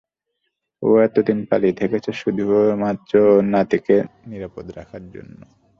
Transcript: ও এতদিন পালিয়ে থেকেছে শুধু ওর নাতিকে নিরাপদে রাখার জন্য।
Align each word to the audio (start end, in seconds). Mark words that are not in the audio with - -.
ও 0.83 0.89
এতদিন 0.99 1.39
পালিয়ে 1.49 1.79
থেকেছে 1.81 2.11
শুধু 2.13 2.43
ওর 2.53 3.43
নাতিকে 3.53 3.95
নিরাপদে 4.27 4.71
রাখার 4.75 5.03
জন্য। 5.13 5.39